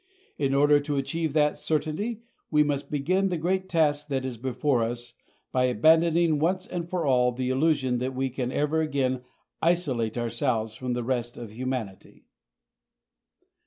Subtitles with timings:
[0.39, 4.81] In order to achieve that certainty, we must begin the great task that is before
[4.81, 5.13] us
[5.51, 9.21] by abandoning once and for all the illusion that we can ever again
[9.61, 12.25] isolate ourselves from the rest of humanity.